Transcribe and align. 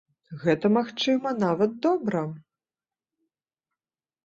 Гэта, 0.45 0.71
магчыма, 0.77 1.33
нават 1.43 1.77
добра. 1.85 2.25